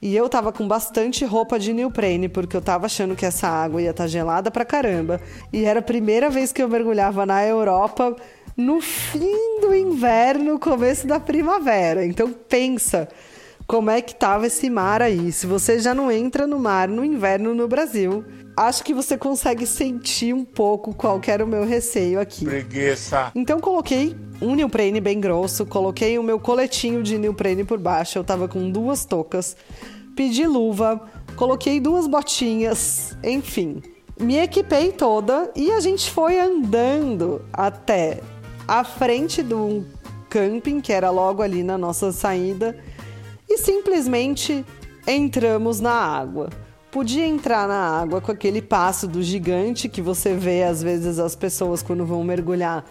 E 0.00 0.14
eu 0.14 0.28
tava 0.28 0.52
com 0.52 0.68
bastante 0.68 1.24
roupa 1.24 1.58
de 1.58 1.72
neoprene, 1.72 2.28
porque 2.28 2.56
eu 2.56 2.60
tava 2.60 2.86
achando 2.86 3.16
que 3.16 3.24
essa 3.24 3.48
água 3.48 3.80
ia 3.80 3.90
estar 3.90 4.04
tá 4.04 4.08
gelada 4.08 4.50
pra 4.50 4.64
caramba. 4.64 5.20
E 5.52 5.64
era 5.64 5.80
a 5.80 5.82
primeira 5.82 6.28
vez 6.28 6.52
que 6.52 6.62
eu 6.62 6.68
mergulhava 6.68 7.24
na 7.24 7.44
Europa 7.44 8.14
no 8.56 8.80
fim 8.80 9.60
do 9.60 9.74
inverno, 9.74 10.58
começo 10.58 11.06
da 11.06 11.20
primavera. 11.20 12.04
Então 12.04 12.32
pensa, 12.32 13.08
como 13.66 13.90
é 13.90 14.00
que 14.00 14.14
tava 14.14 14.46
esse 14.46 14.70
mar 14.70 15.02
aí. 15.02 15.32
Se 15.32 15.46
você 15.46 15.78
já 15.78 15.94
não 15.94 16.10
entra 16.10 16.46
no 16.46 16.58
mar 16.58 16.88
no 16.88 17.04
inverno 17.04 17.52
no 17.54 17.66
Brasil, 17.66 18.24
acho 18.56 18.84
que 18.84 18.94
você 18.94 19.18
consegue 19.18 19.66
sentir 19.66 20.32
um 20.32 20.44
pouco 20.44 20.94
qual 20.94 21.20
era 21.26 21.44
o 21.44 21.48
meu 21.48 21.64
receio 21.64 22.20
aqui. 22.20 22.44
Preguiça. 22.44 23.32
Então 23.34 23.58
coloquei 23.58 24.16
um 24.40 24.54
neoprene 24.54 25.00
bem 25.00 25.20
grosso, 25.20 25.66
coloquei 25.66 26.18
o 26.18 26.22
meu 26.22 26.38
coletinho 26.38 27.02
de 27.02 27.18
neoprene 27.18 27.64
por 27.64 27.78
baixo, 27.78 28.18
eu 28.18 28.24
tava 28.24 28.46
com 28.46 28.70
duas 28.70 29.04
toucas, 29.04 29.56
pedi 30.14 30.46
luva, 30.46 31.00
coloquei 31.34 31.80
duas 31.80 32.06
botinhas, 32.06 33.16
enfim. 33.24 33.82
Me 34.18 34.38
equipei 34.38 34.92
toda 34.92 35.50
e 35.54 35.70
a 35.72 35.80
gente 35.80 36.10
foi 36.10 36.38
andando 36.38 37.44
até 37.52 38.20
a 38.66 38.82
frente 38.84 39.42
do 39.42 39.84
camping, 40.30 40.80
que 40.80 40.92
era 40.92 41.10
logo 41.10 41.42
ali 41.42 41.62
na 41.62 41.76
nossa 41.76 42.12
saída 42.12 42.78
e 43.48 43.58
simplesmente 43.58 44.64
entramos 45.06 45.80
na 45.80 45.92
água. 45.92 46.50
Podia 46.90 47.26
entrar 47.26 47.68
na 47.68 48.00
água 48.00 48.20
com 48.20 48.32
aquele 48.32 48.62
passo 48.62 49.06
do 49.06 49.22
gigante 49.22 49.88
que 49.88 50.00
você 50.00 50.34
vê 50.34 50.62
às 50.62 50.82
vezes 50.82 51.18
as 51.18 51.36
pessoas 51.36 51.82
quando 51.82 52.06
vão 52.06 52.24
mergulhar 52.24 52.84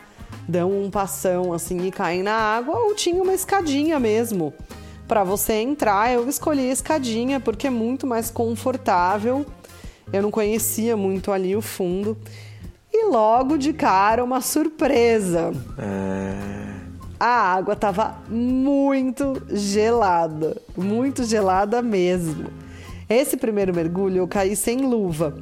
dão 0.48 0.72
um 0.72 0.92
passão 0.92 1.54
assim 1.54 1.88
e 1.88 1.92
caem 1.92 2.22
na 2.22 2.34
água, 2.34 2.78
ou 2.78 2.94
tinha 2.94 3.22
uma 3.22 3.34
escadinha 3.34 4.00
mesmo. 4.00 4.54
Para 5.08 5.24
você 5.24 5.54
entrar, 5.54 6.12
eu 6.14 6.28
escolhi 6.28 6.70
a 6.70 6.74
escadinha 6.74 7.40
porque 7.40 7.68
é 7.68 7.70
muito 7.70 8.08
mais 8.08 8.30
confortável. 8.30 9.46
Eu 10.12 10.22
não 10.22 10.32
conhecia 10.32 10.98
muito 10.98 11.32
ali 11.32 11.56
o 11.56 11.62
fundo. 11.62 12.18
E 12.92 13.06
logo 13.06 13.58
de 13.58 13.74
cara, 13.74 14.24
uma 14.24 14.42
surpresa. 14.42 15.52
É 15.78 16.65
a 17.20 17.54
água 17.54 17.74
estava 17.74 18.18
muito 18.28 19.42
gelada, 19.50 20.62
muito 20.76 21.24
gelada 21.24 21.82
mesmo. 21.82 22.48
Esse 23.10 23.38
primeiro 23.38 23.74
mergulho 23.74 24.18
eu 24.18 24.28
caí 24.28 24.56
sem 24.56 24.82
luva, 24.82 25.36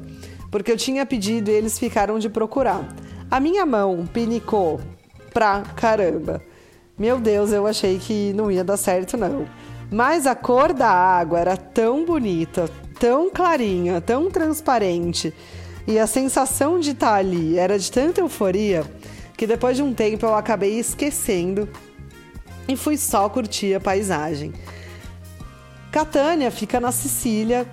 porque 0.50 0.70
eu 0.70 0.76
tinha 0.76 1.04
pedido 1.04 1.50
e 1.50 1.54
eles 1.54 1.78
ficaram 1.78 2.18
de 2.18 2.28
procurar. 2.28 2.86
A 3.30 3.40
minha 3.40 3.66
mão 3.66 4.06
pinicou 4.06 4.80
pra 5.32 5.62
caramba. 5.74 6.40
Meu 6.96 7.18
Deus, 7.18 7.52
eu 7.52 7.66
achei 7.66 7.98
que 7.98 8.32
não 8.34 8.50
ia 8.50 8.62
dar 8.62 8.76
certo 8.76 9.16
não. 9.16 9.46
Mas 9.90 10.26
a 10.26 10.34
cor 10.34 10.72
da 10.72 10.90
água 10.90 11.40
era 11.40 11.56
tão 11.56 12.04
bonita, 12.04 12.68
tão 13.00 13.30
clarinha, 13.30 14.00
tão 14.00 14.30
transparente, 14.30 15.34
e 15.86 15.98
a 15.98 16.06
sensação 16.06 16.78
de 16.78 16.92
estar 16.92 17.14
ali 17.14 17.58
era 17.58 17.78
de 17.78 17.90
tanta 17.90 18.20
euforia 18.20 18.84
que 19.44 19.48
depois 19.48 19.76
de 19.76 19.82
um 19.82 19.92
tempo 19.92 20.24
eu 20.24 20.34
acabei 20.34 20.78
esquecendo 20.78 21.68
e 22.66 22.74
fui 22.76 22.96
só 22.96 23.28
curtir 23.28 23.74
a 23.74 23.80
paisagem. 23.80 24.54
Catânia 25.92 26.50
fica 26.50 26.80
na 26.80 26.90
Sicília, 26.90 27.68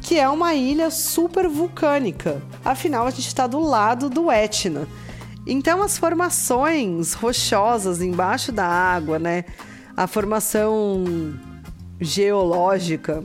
que 0.00 0.18
é 0.18 0.26
uma 0.26 0.54
ilha 0.54 0.90
super 0.90 1.46
vulcânica. 1.46 2.42
Afinal, 2.64 3.06
a 3.06 3.10
gente 3.10 3.26
está 3.26 3.46
do 3.46 3.60
lado 3.60 4.08
do 4.08 4.32
Etna. 4.32 4.88
Então, 5.46 5.82
as 5.82 5.98
formações 5.98 7.12
rochosas 7.12 8.00
embaixo 8.00 8.50
da 8.50 8.66
água, 8.66 9.18
né? 9.18 9.44
A 9.94 10.06
formação 10.06 11.04
geológica 12.00 13.22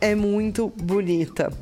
é 0.00 0.16
muito 0.16 0.72
bonita 0.76 1.52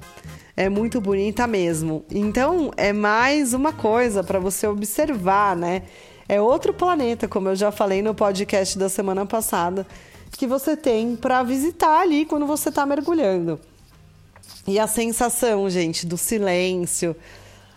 é 0.56 0.68
muito 0.68 1.00
bonita 1.00 1.46
mesmo. 1.46 2.04
Então, 2.10 2.70
é 2.76 2.92
mais 2.92 3.52
uma 3.54 3.72
coisa 3.72 4.22
para 4.22 4.38
você 4.38 4.66
observar, 4.66 5.56
né? 5.56 5.82
É 6.28 6.40
outro 6.40 6.72
planeta, 6.72 7.28
como 7.28 7.48
eu 7.48 7.56
já 7.56 7.70
falei 7.70 8.02
no 8.02 8.14
podcast 8.14 8.78
da 8.78 8.88
semana 8.88 9.26
passada, 9.26 9.86
que 10.30 10.46
você 10.46 10.76
tem 10.76 11.16
para 11.16 11.42
visitar 11.42 12.00
ali 12.00 12.24
quando 12.24 12.46
você 12.46 12.68
está 12.68 12.86
mergulhando. 12.86 13.60
E 14.66 14.78
a 14.78 14.86
sensação, 14.86 15.68
gente, 15.68 16.06
do 16.06 16.16
silêncio, 16.16 17.14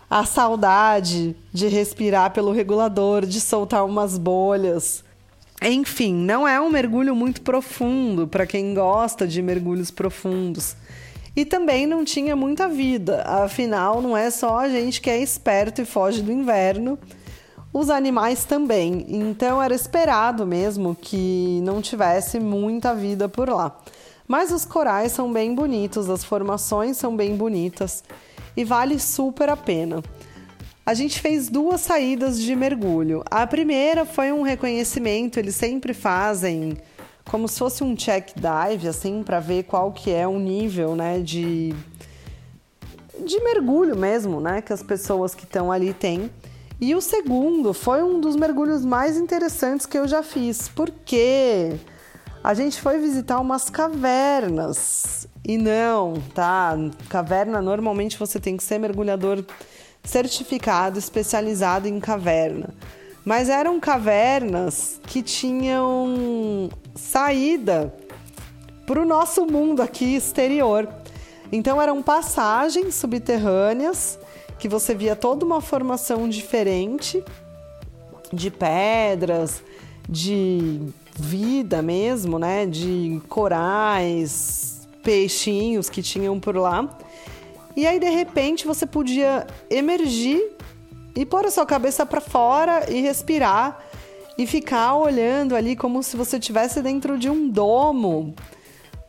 a 0.08 0.24
saudade 0.24 1.36
de 1.52 1.68
respirar 1.68 2.32
pelo 2.32 2.52
regulador, 2.52 3.26
de 3.26 3.40
soltar 3.40 3.84
umas 3.84 4.16
bolhas. 4.16 5.04
Enfim, 5.60 6.14
não 6.14 6.48
é 6.48 6.58
um 6.60 6.70
mergulho 6.70 7.14
muito 7.14 7.42
profundo 7.42 8.26
para 8.26 8.46
quem 8.46 8.72
gosta 8.72 9.26
de 9.26 9.42
mergulhos 9.42 9.90
profundos. 9.90 10.74
E 11.38 11.44
também 11.44 11.86
não 11.86 12.04
tinha 12.04 12.34
muita 12.34 12.66
vida, 12.66 13.22
afinal, 13.22 14.02
não 14.02 14.16
é 14.16 14.28
só 14.28 14.58
a 14.58 14.68
gente 14.68 15.00
que 15.00 15.08
é 15.08 15.22
esperto 15.22 15.80
e 15.80 15.84
foge 15.84 16.20
do 16.20 16.32
inverno, 16.32 16.98
os 17.72 17.90
animais 17.90 18.44
também. 18.44 19.06
Então 19.08 19.62
era 19.62 19.72
esperado 19.72 20.44
mesmo 20.44 20.96
que 21.00 21.60
não 21.62 21.80
tivesse 21.80 22.40
muita 22.40 22.92
vida 22.92 23.28
por 23.28 23.48
lá. 23.48 23.78
Mas 24.26 24.50
os 24.50 24.64
corais 24.64 25.12
são 25.12 25.32
bem 25.32 25.54
bonitos, 25.54 26.10
as 26.10 26.24
formações 26.24 26.96
são 26.96 27.14
bem 27.14 27.36
bonitas 27.36 28.02
e 28.56 28.64
vale 28.64 28.98
super 28.98 29.48
a 29.48 29.56
pena. 29.56 30.02
A 30.84 30.92
gente 30.92 31.20
fez 31.20 31.48
duas 31.48 31.82
saídas 31.82 32.42
de 32.42 32.56
mergulho. 32.56 33.22
A 33.30 33.46
primeira 33.46 34.04
foi 34.04 34.32
um 34.32 34.42
reconhecimento, 34.42 35.38
eles 35.38 35.54
sempre 35.54 35.94
fazem 35.94 36.76
como 37.28 37.46
se 37.46 37.58
fosse 37.58 37.84
um 37.84 37.94
check 37.94 38.30
dive, 38.34 38.88
assim, 38.88 39.22
para 39.22 39.38
ver 39.38 39.64
qual 39.64 39.92
que 39.92 40.10
é 40.10 40.26
o 40.26 40.38
nível, 40.38 40.96
né, 40.96 41.20
de, 41.20 41.74
de 43.24 43.40
mergulho 43.44 43.96
mesmo, 43.96 44.40
né, 44.40 44.62
que 44.62 44.72
as 44.72 44.82
pessoas 44.82 45.34
que 45.34 45.44
estão 45.44 45.70
ali 45.70 45.92
têm. 45.92 46.30
E 46.80 46.94
o 46.94 47.00
segundo 47.00 47.74
foi 47.74 48.02
um 48.02 48.20
dos 48.20 48.34
mergulhos 48.34 48.84
mais 48.84 49.16
interessantes 49.16 49.84
que 49.84 49.98
eu 49.98 50.08
já 50.08 50.22
fiz, 50.22 50.68
porque 50.68 51.76
a 52.42 52.54
gente 52.54 52.80
foi 52.80 52.98
visitar 52.98 53.40
umas 53.40 53.68
cavernas. 53.68 55.28
E 55.46 55.58
não, 55.58 56.14
tá? 56.34 56.76
Caverna, 57.08 57.60
normalmente 57.60 58.18
você 58.18 58.38
tem 58.38 58.56
que 58.56 58.62
ser 58.62 58.78
mergulhador 58.78 59.44
certificado, 60.04 60.98
especializado 60.98 61.88
em 61.88 61.98
caverna. 61.98 62.70
Mas 63.28 63.50
eram 63.50 63.78
cavernas 63.78 65.02
que 65.06 65.22
tinham 65.22 66.70
saída 66.94 67.94
para 68.86 69.02
o 69.02 69.04
nosso 69.04 69.44
mundo 69.44 69.82
aqui 69.82 70.16
exterior. 70.16 70.88
Então 71.52 71.80
eram 71.80 72.02
passagens 72.02 72.94
subterrâneas 72.94 74.18
que 74.58 74.66
você 74.66 74.94
via 74.94 75.14
toda 75.14 75.44
uma 75.44 75.60
formação 75.60 76.26
diferente 76.26 77.22
de 78.32 78.50
pedras, 78.50 79.62
de 80.08 80.80
vida 81.14 81.82
mesmo, 81.82 82.38
né? 82.38 82.64
De 82.64 83.20
corais, 83.28 84.88
peixinhos 85.02 85.90
que 85.90 86.00
tinham 86.00 86.40
por 86.40 86.56
lá. 86.56 86.98
E 87.76 87.86
aí 87.86 88.00
de 88.00 88.08
repente 88.08 88.66
você 88.66 88.86
podia 88.86 89.46
emergir 89.68 90.56
e 91.14 91.26
pôr 91.26 91.46
a 91.46 91.50
sua 91.50 91.66
cabeça 91.66 92.04
para 92.06 92.20
fora 92.20 92.90
e 92.90 93.00
respirar. 93.00 93.78
E 94.36 94.46
ficar 94.46 94.94
olhando 94.94 95.56
ali 95.56 95.74
como 95.74 96.00
se 96.00 96.16
você 96.16 96.36
estivesse 96.36 96.80
dentro 96.80 97.18
de 97.18 97.28
um 97.28 97.48
domo, 97.48 98.36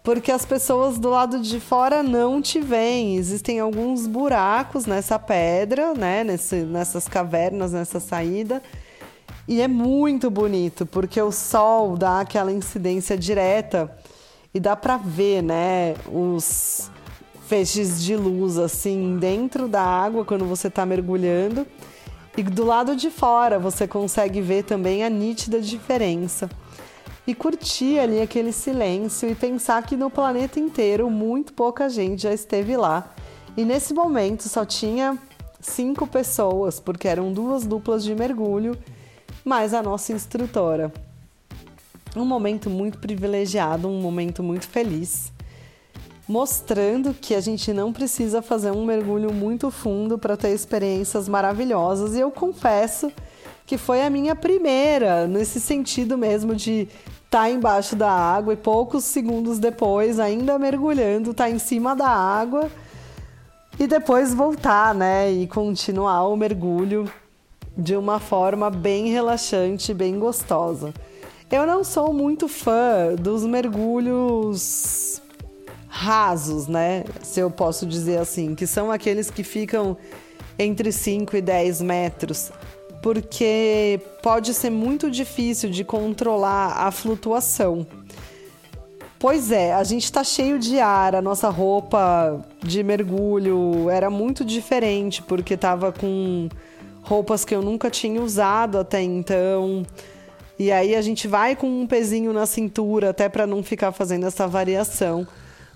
porque 0.03 0.31
as 0.31 0.43
pessoas 0.43 0.97
do 0.97 1.07
lado 1.11 1.39
de 1.39 1.59
fora 1.59 2.01
não 2.01 2.41
te 2.41 2.59
veem. 2.59 3.15
Existem 3.15 3.59
alguns 3.59 4.07
buracos 4.07 4.87
nessa 4.87 5.19
pedra, 5.19 5.93
né, 5.93 6.23
Nesse, 6.23 6.55
nessas 6.63 7.07
cavernas, 7.07 7.73
nessa 7.73 7.99
saída. 7.99 8.59
E 9.47 9.61
é 9.61 9.67
muito 9.67 10.31
bonito, 10.31 10.85
porque 10.85 11.21
o 11.21 11.31
sol 11.31 11.95
dá 11.95 12.21
aquela 12.21 12.51
incidência 12.51 13.15
direta. 13.15 13.95
E 14.51 14.59
dá 14.59 14.75
para 14.75 14.97
ver, 14.97 15.43
né, 15.43 15.93
os 16.11 16.89
feixes 17.49 18.03
de 18.03 18.15
luz 18.15 18.59
assim 18.59 19.17
dentro 19.17 19.67
da 19.67 19.81
água 19.81 20.23
quando 20.23 20.45
você 20.45 20.67
está 20.67 20.85
mergulhando. 20.85 21.65
E 22.37 22.43
do 22.43 22.63
lado 22.63 22.95
de 22.95 23.09
fora 23.09 23.57
você 23.57 23.87
consegue 23.87 24.39
ver 24.39 24.63
também 24.63 25.03
a 25.03 25.09
nítida 25.09 25.59
diferença. 25.59 26.47
E 27.25 27.33
curtir 27.33 27.97
ali 27.97 28.21
aquele 28.21 28.51
silêncio 28.51 29.27
e 29.27 29.33
pensar 29.33 29.81
que 29.81 29.97
no 29.97 30.11
planeta 30.11 30.59
inteiro 30.59 31.09
muito 31.09 31.51
pouca 31.51 31.89
gente 31.89 32.21
já 32.21 32.31
esteve 32.31 32.77
lá. 32.77 33.11
E 33.57 33.65
nesse 33.65 33.95
momento 33.95 34.47
só 34.47 34.63
tinha 34.63 35.17
cinco 35.59 36.05
pessoas, 36.05 36.79
porque 36.79 37.07
eram 37.07 37.33
duas 37.33 37.65
duplas 37.65 38.03
de 38.03 38.13
mergulho, 38.13 38.77
mais 39.43 39.73
a 39.73 39.81
nossa 39.81 40.13
instrutora. 40.13 40.93
Um 42.15 42.25
momento 42.25 42.69
muito 42.69 42.99
privilegiado, 42.99 43.87
um 43.87 43.99
momento 43.99 44.43
muito 44.43 44.67
feliz 44.67 45.31
mostrando 46.29 47.11
que 47.11 47.33
a 47.33 47.41
gente 47.41 47.73
não 47.73 47.91
precisa 47.91 48.39
fazer 48.39 48.69
um 48.69 48.85
mergulho 48.85 49.33
muito 49.33 49.71
fundo 49.71 50.15
para 50.15 50.37
ter 50.37 50.49
experiências 50.49 51.27
maravilhosas. 51.27 52.13
E 52.15 52.19
eu 52.19 52.29
confesso 52.29 53.11
que 53.65 53.79
foi 53.79 54.03
a 54.03 54.11
minha 54.11 54.35
primeira, 54.35 55.27
nesse 55.27 55.59
sentido 55.59 56.15
mesmo 56.15 56.53
de 56.53 56.81
estar 57.25 57.41
tá 57.41 57.49
embaixo 57.49 57.95
da 57.95 58.11
água 58.11 58.53
e 58.53 58.57
poucos 58.57 59.05
segundos 59.05 59.57
depois, 59.57 60.19
ainda 60.19 60.59
mergulhando, 60.59 61.31
estar 61.31 61.45
tá 61.45 61.49
em 61.49 61.57
cima 61.57 61.95
da 61.95 62.07
água 62.07 62.69
e 63.79 63.87
depois 63.87 64.31
voltar, 64.31 64.93
né? 64.93 65.31
E 65.31 65.47
continuar 65.47 66.27
o 66.27 66.37
mergulho 66.37 67.11
de 67.75 67.95
uma 67.95 68.19
forma 68.19 68.69
bem 68.69 69.07
relaxante, 69.07 69.95
bem 69.95 70.19
gostosa. 70.19 70.93
Eu 71.51 71.65
não 71.65 71.83
sou 71.83 72.13
muito 72.13 72.47
fã 72.47 73.15
dos 73.19 73.43
mergulhos 73.43 75.19
rasos, 75.89 76.67
né? 76.67 77.03
Se 77.21 77.39
eu 77.39 77.49
posso 77.49 77.85
dizer 77.85 78.19
assim, 78.19 78.55
que 78.55 78.67
são 78.67 78.91
aqueles 78.91 79.29
que 79.29 79.43
ficam 79.43 79.97
entre 80.57 80.91
5 80.91 81.35
e 81.35 81.41
10 81.41 81.81
metros, 81.81 82.51
porque 83.01 83.99
pode 84.21 84.53
ser 84.53 84.69
muito 84.69 85.09
difícil 85.09 85.69
de 85.69 85.83
controlar 85.83 86.73
a 86.85 86.91
flutuação. 86.91 87.85
Pois 89.17 89.51
é, 89.51 89.73
a 89.73 89.83
gente 89.83 90.09
tá 90.09 90.23
cheio 90.23 90.57
de 90.57 90.79
ar, 90.79 91.13
a 91.15 91.21
nossa 91.21 91.49
roupa 91.49 92.39
de 92.63 92.81
mergulho 92.83 93.89
era 93.89 94.09
muito 94.09 94.45
diferente, 94.45 95.21
porque 95.21 95.57
tava 95.57 95.91
com 95.91 96.47
roupas 97.01 97.43
que 97.43 97.53
eu 97.53 97.61
nunca 97.61 97.89
tinha 97.89 98.21
usado 98.21 98.77
até 98.77 99.01
então. 99.01 99.85
E 100.57 100.71
aí 100.71 100.95
a 100.95 101.01
gente 101.01 101.27
vai 101.27 101.55
com 101.55 101.67
um 101.67 101.87
pezinho 101.87 102.31
na 102.31 102.45
cintura 102.45 103.09
até 103.09 103.27
para 103.27 103.47
não 103.47 103.63
ficar 103.63 103.91
fazendo 103.91 104.25
essa 104.25 104.47
variação. 104.47 105.27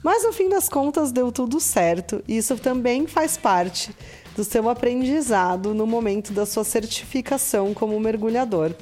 Mas 0.04 0.24
no 0.24 0.34
fim 0.34 0.50
das 0.50 0.68
contas 0.68 1.14
deu 1.14 1.32
tudo 1.32 1.62
certo. 1.62 2.22
Isso 2.28 2.58
também 2.58 3.08
faz 3.08 3.38
parte 3.38 3.96
do 4.36 4.44
seu 4.44 4.70
aprendizado 4.70 5.74
no 5.74 5.88
momento 5.88 6.34
da 6.34 6.46
sua 6.46 6.66
certificação 6.66 7.74
como 7.74 7.98
mergulhador. 8.00 8.76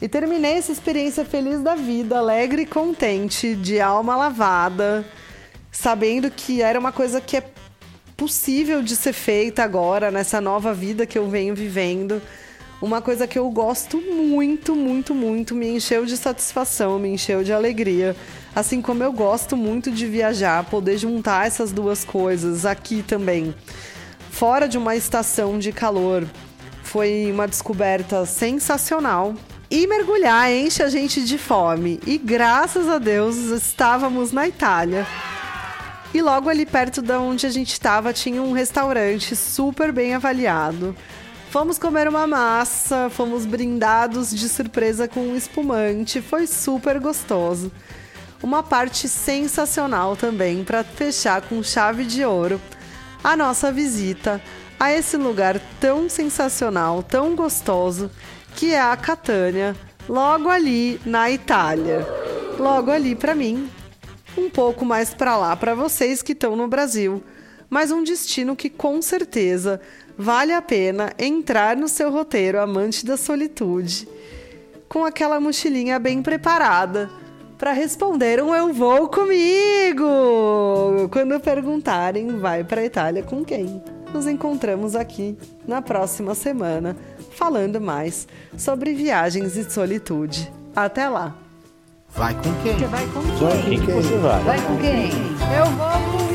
E 0.00 0.08
terminei 0.08 0.52
essa 0.52 0.72
experiência 0.72 1.24
feliz 1.24 1.60
da 1.60 1.74
vida, 1.74 2.18
alegre 2.18 2.62
e 2.62 2.66
contente, 2.66 3.54
de 3.56 3.80
alma 3.80 4.16
lavada, 4.16 5.04
sabendo 5.70 6.30
que 6.30 6.62
era 6.62 6.78
uma 6.78 6.92
coisa 6.92 7.20
que 7.20 7.36
é 7.36 7.44
possível 8.16 8.82
de 8.82 8.96
ser 8.96 9.12
feita 9.12 9.62
agora, 9.62 10.10
nessa 10.10 10.40
nova 10.40 10.72
vida 10.72 11.04
que 11.04 11.18
eu 11.18 11.28
venho 11.28 11.54
vivendo 11.54 12.22
uma 12.80 13.02
coisa 13.02 13.26
que 13.26 13.38
eu 13.38 13.50
gosto 13.50 14.00
muito, 14.00 14.74
muito, 14.74 15.14
muito, 15.14 15.54
me 15.54 15.68
encheu 15.68 16.06
de 16.06 16.16
satisfação, 16.16 16.98
me 16.98 17.08
encheu 17.08 17.42
de 17.42 17.52
alegria. 17.52 18.14
Assim 18.54 18.80
como 18.80 19.02
eu 19.02 19.12
gosto 19.12 19.56
muito 19.56 19.90
de 19.90 20.06
viajar, 20.06 20.64
poder 20.64 20.96
juntar 20.96 21.46
essas 21.46 21.72
duas 21.72 22.04
coisas 22.04 22.64
aqui 22.64 23.02
também. 23.02 23.52
Fora 24.30 24.68
de 24.68 24.78
uma 24.78 24.94
estação 24.94 25.58
de 25.58 25.72
calor, 25.72 26.24
foi 26.84 27.30
uma 27.32 27.48
descoberta 27.48 28.24
sensacional. 28.24 29.34
E 29.70 29.86
mergulhar 29.86 30.50
enche 30.50 30.82
a 30.82 30.88
gente 30.88 31.22
de 31.24 31.36
fome. 31.36 32.00
E 32.06 32.16
graças 32.16 32.88
a 32.88 32.98
Deus 32.98 33.36
estávamos 33.36 34.32
na 34.32 34.48
Itália. 34.48 35.06
E 36.14 36.22
logo 36.22 36.48
ali 36.48 36.64
perto 36.64 37.02
de 37.02 37.12
onde 37.12 37.44
a 37.44 37.50
gente 37.50 37.72
estava 37.72 38.12
tinha 38.12 38.40
um 38.40 38.52
restaurante 38.52 39.36
super 39.36 39.92
bem 39.92 40.14
avaliado 40.14 40.96
Fomos 41.50 41.78
comer 41.78 42.06
uma 42.06 42.26
massa, 42.26 43.08
fomos 43.08 43.46
brindados 43.46 44.30
de 44.30 44.50
surpresa 44.50 45.08
com 45.08 45.20
um 45.20 45.34
espumante, 45.34 46.20
foi 46.20 46.46
super 46.46 47.00
gostoso. 47.00 47.72
Uma 48.42 48.62
parte 48.62 49.08
sensacional 49.08 50.14
também 50.14 50.62
para 50.62 50.84
fechar 50.84 51.40
com 51.40 51.62
chave 51.62 52.04
de 52.04 52.22
ouro 52.22 52.60
a 53.24 53.34
nossa 53.34 53.72
visita 53.72 54.42
a 54.78 54.92
esse 54.92 55.16
lugar 55.16 55.58
tão 55.80 56.06
sensacional, 56.08 57.02
tão 57.02 57.34
gostoso, 57.34 58.10
que 58.54 58.74
é 58.74 58.80
a 58.80 58.96
Catânia, 58.96 59.74
logo 60.06 60.50
ali 60.50 61.00
na 61.04 61.30
Itália. 61.30 62.06
Logo 62.58 62.90
ali 62.90 63.16
para 63.16 63.34
mim, 63.34 63.70
um 64.36 64.50
pouco 64.50 64.84
mais 64.84 65.14
para 65.14 65.34
lá 65.36 65.56
para 65.56 65.74
vocês 65.74 66.20
que 66.20 66.32
estão 66.32 66.54
no 66.54 66.68
Brasil, 66.68 67.24
mas 67.70 67.90
um 67.90 68.04
destino 68.04 68.54
que 68.54 68.68
com 68.68 69.00
certeza 69.00 69.80
vale 70.18 70.52
a 70.52 70.60
pena 70.60 71.12
entrar 71.16 71.76
no 71.76 71.86
seu 71.86 72.10
roteiro 72.10 72.60
amante 72.60 73.06
da 73.06 73.16
solitude 73.16 74.08
com 74.88 75.04
aquela 75.04 75.38
mochilinha 75.38 75.98
bem 75.98 76.20
preparada 76.22 77.08
para 77.56 77.72
responder 77.72 78.42
um 78.42 78.54
eu 78.54 78.72
vou 78.72 79.08
comigo 79.08 80.04
quando 81.10 81.38
perguntarem 81.40 82.38
vai 82.38 82.64
para 82.64 82.80
a 82.80 82.84
Itália 82.84 83.22
com 83.22 83.44
quem. 83.44 83.82
Nos 84.12 84.26
encontramos 84.26 84.94
aqui 84.96 85.36
na 85.66 85.82
próxima 85.82 86.34
semana 86.34 86.96
falando 87.32 87.80
mais 87.80 88.26
sobre 88.56 88.94
viagens 88.94 89.56
e 89.56 89.70
solitude. 89.70 90.50
Até 90.74 91.08
lá. 91.08 91.36
Vai 92.10 92.34
com 92.34 92.54
quem? 92.62 92.78
Você 92.78 92.86
vai 92.86 93.06
com 93.06 93.20
quem? 93.22 93.38
Vai 93.38 93.60
com 93.60 93.86
quem? 93.86 94.18
Vai 94.44 94.62
com 94.62 94.76
quem? 94.78 95.10
Eu 95.58 95.66
vou 95.66 96.18
com 96.18 96.27